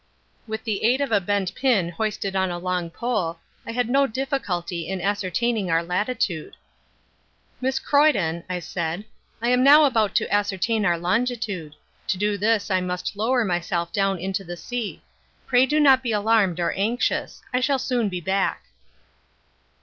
With 0.47 0.63
the 0.63 0.83
aid 0.83 0.99
of 0.99 1.11
a 1.11 1.21
bent 1.21 1.53
pin 1.53 1.89
hoisted 1.89 2.35
on 2.35 2.49
a 2.49 2.57
long 2.57 2.89
pole 2.89 3.37
I 3.67 3.71
had 3.71 3.87
no 3.87 4.07
difficulty 4.07 4.87
in 4.87 4.99
ascertaining 4.99 5.69
our 5.69 5.83
latitude. 5.83 6.57
"Miss 7.61 7.77
Croydon," 7.77 8.43
I 8.49 8.61
said, 8.61 9.05
"I 9.43 9.49
am 9.49 9.63
now 9.63 9.85
about 9.85 10.15
to 10.15 10.33
ascertain 10.33 10.85
our 10.87 10.97
longitude. 10.97 11.75
To 12.07 12.17
do 12.17 12.35
this 12.35 12.71
I 12.71 12.81
must 12.81 13.15
lower 13.15 13.45
myself 13.45 13.93
down 13.93 14.17
into 14.17 14.43
the 14.43 14.57
sea. 14.57 15.03
Pray 15.45 15.67
do 15.67 15.79
not 15.79 16.01
be 16.01 16.13
alarmed 16.13 16.59
or 16.59 16.71
anxious. 16.71 17.43
I 17.53 17.59
shall 17.59 17.77
soon 17.77 18.09
be 18.09 18.21
back." 18.21 18.63